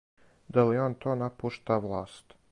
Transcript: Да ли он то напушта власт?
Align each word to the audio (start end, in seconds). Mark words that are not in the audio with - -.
Да 0.49 0.63
ли 0.69 0.79
он 0.85 0.95
то 0.95 1.13
напушта 1.15 1.79
власт? 1.79 2.35